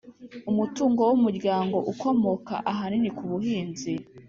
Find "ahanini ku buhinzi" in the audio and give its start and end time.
2.71-3.91